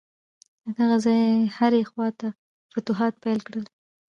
[0.65, 2.27] له دغه ځایه یې هرې خواته
[2.71, 3.65] فتوحات پیل کړل.